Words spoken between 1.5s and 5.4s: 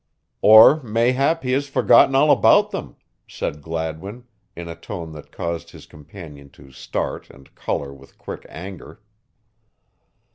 has forgotten all about them," said Gladwin, in a tone that